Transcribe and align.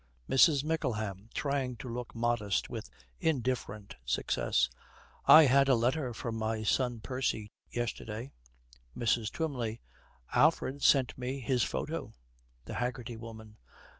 MRS. 0.27 0.63
MICKLEHAM, 0.63 1.29
trying 1.31 1.75
to 1.75 1.87
look 1.87 2.15
modest 2.15 2.71
with 2.71 2.89
indifferent 3.19 3.97
success, 4.03 4.67
'I 5.27 5.43
had 5.45 5.69
a 5.69 5.75
letter 5.75 6.11
from 6.11 6.37
my 6.37 6.63
son, 6.63 7.01
Percy, 7.01 7.51
yesterday.' 7.69 8.31
MRS. 8.97 9.31
TWYMLEY. 9.31 9.79
'Alfred 10.33 10.81
sent 10.81 11.15
me 11.19 11.39
his 11.39 11.61
photo.' 11.61 12.13
THE 12.65 12.73
HAGGERTY 12.73 13.15
WOMAN. 13.17 13.57